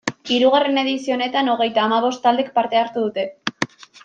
[0.35, 3.31] Hirugarren edizio honetan, hogeita hamabost taldek parte hartu dute.